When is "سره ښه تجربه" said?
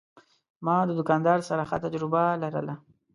1.49-2.23